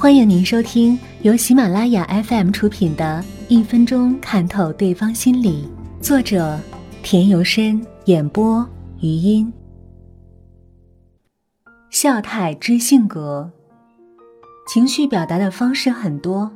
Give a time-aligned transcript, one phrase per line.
[0.00, 5.68] 欢迎您收听由喜马拉雅 FM 出品的《一分钟看透对方心理》，
[6.00, 6.56] 作者
[7.02, 8.64] 田由深，演播
[9.00, 9.52] 余音。
[11.90, 13.50] 笑态之性格，
[14.68, 16.48] 情绪表达的方式很多，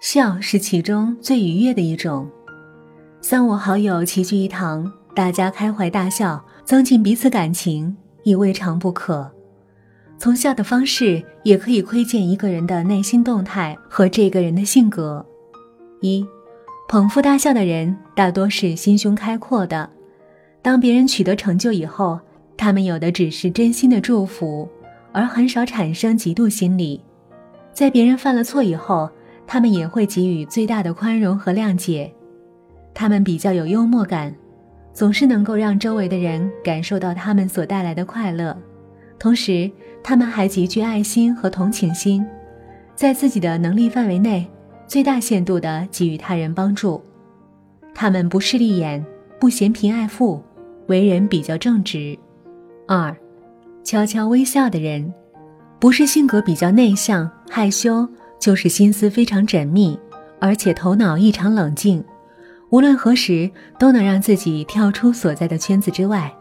[0.00, 2.28] 笑是其中最愉悦的一种。
[3.20, 9.30] 三五好友齐聚一堂，大家开怀大笑，增进彼此感情，亦未尝不可。
[10.22, 15.26] 从笑的方式也可以窥见一个人的内心动态和这个人的性格。
[16.00, 16.24] 一，
[16.88, 19.90] 捧腹大笑的人大多是心胸开阔的。
[20.62, 22.20] 当别人取得成就以后，
[22.56, 24.68] 他们有的只是真心的祝福，
[25.10, 27.02] 而很少产生嫉妒心理。
[27.72, 29.10] 在别人犯了错以后，
[29.44, 32.08] 他们也会给予最大的宽容和谅解。
[32.94, 34.32] 他们比较有幽默感，
[34.92, 38.56] 总是能够让周围的人感受到他们所带来的快乐。
[39.22, 39.70] 同时，
[40.02, 42.26] 他们还极具爱心和同情心，
[42.96, 44.44] 在自己的能力范围内，
[44.88, 47.00] 最大限度地给予他人帮助。
[47.94, 49.06] 他们不势利眼，
[49.38, 50.42] 不嫌贫爱富，
[50.88, 52.18] 为人比较正直。
[52.88, 53.16] 二，
[53.84, 55.14] 悄悄微笑的人，
[55.78, 58.08] 不是性格比较内向害羞，
[58.40, 59.96] 就是心思非常缜密，
[60.40, 62.02] 而且头脑异常冷静，
[62.70, 66.34] 无论何时都能让自己跳出所在的圈子之外。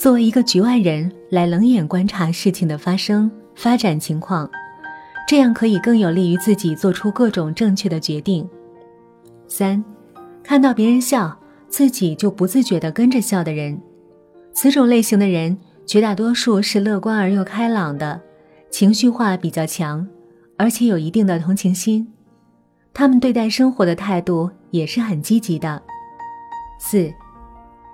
[0.00, 4.50] 作为一个局外人来冷眼观察事情的发生发展情况，
[5.28, 8.48] 这样可以更有利于自己做出各种正确的决定。
[9.46, 9.84] 三，
[10.42, 13.78] 看到别人笑，自己就不自觉地跟着笑的人，
[14.54, 18.22] 此种类型的人绝大多数是乐观而又开朗的，
[18.70, 20.08] 情绪化比较强，
[20.56, 22.10] 而且有一定的同情心，
[22.94, 25.82] 他们对待生活的态度也是很积极的。
[26.78, 27.12] 四。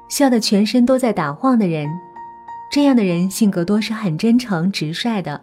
[0.09, 1.89] 笑得全身都在打晃的人，
[2.71, 5.41] 这样的人性格多是很真诚直率的，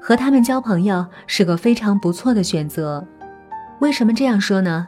[0.00, 3.06] 和他们交朋友是个非常不错的选择。
[3.80, 4.86] 为什么这样说呢？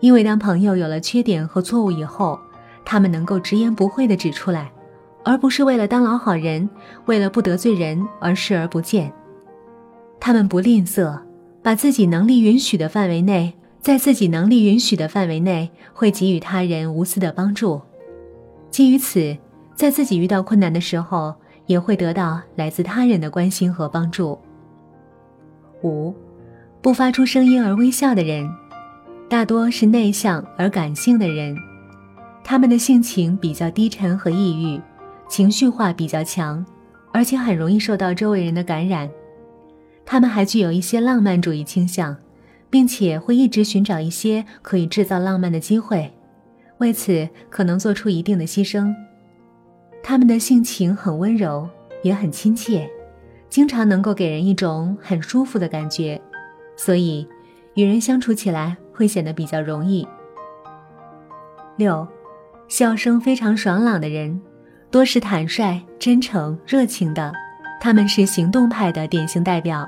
[0.00, 2.38] 因为当朋友有了缺点和错误以后，
[2.84, 4.72] 他们能够直言不讳地指出来，
[5.24, 6.68] 而不是为了当老好人，
[7.04, 9.12] 为了不得罪人而视而不见。
[10.18, 11.18] 他们不吝啬，
[11.62, 17.82] 把自己能力允许的范围内，在自己能力允许的范围内，会给予他人无私的帮助。
[18.70, 19.36] 基于此，
[19.74, 21.34] 在自己遇到困难的时候，
[21.66, 24.38] 也会得到来自他人的关心和帮助。
[25.82, 26.14] 五，
[26.80, 28.48] 不发出声音而微笑的人，
[29.28, 31.56] 大多是内向而感性的人，
[32.44, 34.80] 他们的性情比较低沉和抑郁，
[35.28, 36.64] 情绪化比较强，
[37.12, 39.10] 而且很容易受到周围人的感染。
[40.04, 42.16] 他们还具有一些浪漫主义倾向，
[42.68, 46.12] 并且会一直寻找一些可以制造浪漫的机会。
[46.80, 48.92] 为此，可能做出一定的牺牲。
[50.02, 51.68] 他们的性情很温柔，
[52.02, 52.90] 也很亲切，
[53.50, 56.20] 经常能够给人一种很舒服的感觉，
[56.76, 57.28] 所以
[57.74, 60.08] 与人相处起来会显得比较容易。
[61.76, 62.08] 六，
[62.66, 64.40] 笑声非常爽朗的人，
[64.90, 67.30] 多是坦率、真诚、热情的，
[67.78, 69.86] 他们是行动派的典型代表。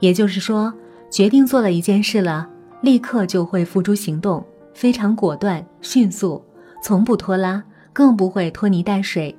[0.00, 0.72] 也就是说，
[1.10, 2.46] 决定做了一件事了，
[2.82, 4.44] 立刻就会付诸行动。
[4.80, 6.42] 非常果断、迅速，
[6.82, 9.36] 从不拖拉，更不会拖泥带水。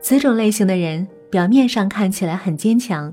[0.00, 3.12] 此种类型的人表面上看起来很坚强，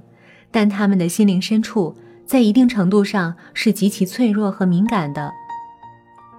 [0.51, 1.95] 但他们的心灵深处
[2.27, 5.33] 在一定程度上是极其脆弱和敏感的。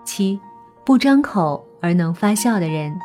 [0.04, 0.38] 七，
[0.84, 2.96] 不张口而能发笑的人，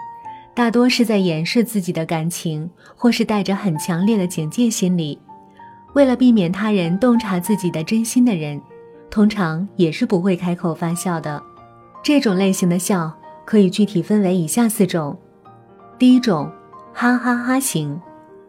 [0.54, 5.20] 大多是在掩饰自己的感情，或是带着很强烈的警戒心理。
[5.94, 8.62] 为了避免他人洞察自己的真心的人，
[9.10, 11.42] 通常也是不会开口发笑的。
[12.04, 13.12] 这种类型的笑
[13.46, 15.18] 可以具体分为以下四种：
[15.98, 16.52] 第一种，
[16.94, 17.98] 哈哈哈型，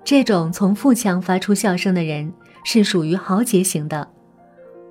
[0.03, 2.33] 这种从腹腔发出笑声的人
[2.65, 4.09] 是属于豪杰型的，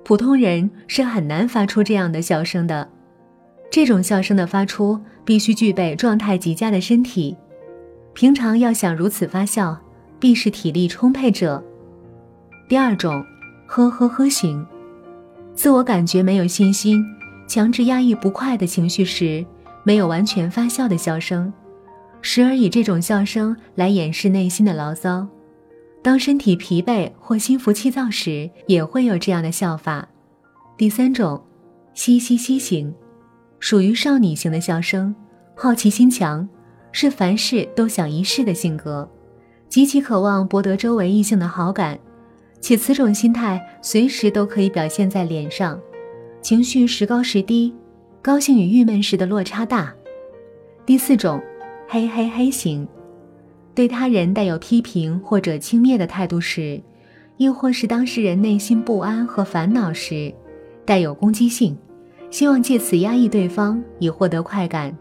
[0.02, 2.88] 普通人是很难发出这样的笑声的。
[3.70, 7.36] 这种笑声的发出必须具备状态极佳的身体，
[8.14, 9.78] 平常要想如此发笑，
[10.18, 11.62] 必是体力充沛者。
[12.66, 13.22] 第二种，
[13.66, 14.66] 呵呵呵型，
[15.54, 17.04] 自我感觉没有信心。
[17.46, 19.44] 强制压抑不快的情绪时，
[19.82, 21.52] 没有完全发笑的笑声，
[22.20, 25.26] 时而以这种笑声来掩饰内心的牢骚。
[26.02, 30.06] 当身体疲惫或心浮气躁时，也会有这样的笑法。
[30.76, 31.42] 第三种，
[31.94, 32.94] 嘻嘻嘻型，
[33.58, 35.14] 属于少女型的笑声，
[35.54, 36.48] 好奇心强，
[36.92, 39.08] 是凡事都想一试的性格，
[39.68, 41.98] 极其渴望博得周围异性的好感，
[42.60, 45.78] 且此种心态随时都可以表现在脸上。
[46.44, 47.72] 情绪时高时低，
[48.20, 49.94] 高兴与郁闷时的落差大。
[50.84, 51.40] 第四种，
[51.88, 52.86] 嘿嘿嘿型，
[53.74, 56.78] 对他人带有批评或者轻蔑的态度时，
[57.38, 60.30] 亦或是当事人内心不安和烦恼时，
[60.84, 61.74] 带有攻击性，
[62.30, 64.94] 希望借此压抑对方以获得快感。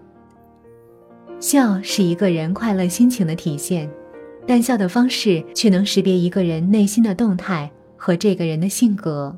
[1.42, 3.92] 笑是一个人快乐心情的体现，
[4.48, 9.38] 但笑的方式却能识别一个人内心的动态和这个人的性格。